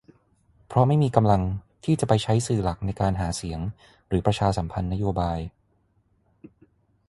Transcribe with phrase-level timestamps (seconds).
[0.67, 1.41] เพราะไม่มีกำลัง
[1.85, 3.59] ที่จะไปใช้สื่อหลักในการหาเสียง
[4.07, 5.39] หรือ ประชาสัมพันธ์นโยบาย